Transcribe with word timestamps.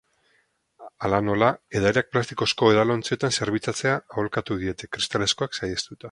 Hala 1.07 1.17
nola, 1.25 1.49
edariak 1.81 2.09
plastikozko 2.15 2.71
edalontzietan 2.75 3.35
zerbitzatzea 3.43 3.93
aholkatu 3.99 4.57
diete, 4.63 4.89
kristalezkoak 4.97 5.59
saihestuta. 5.61 5.99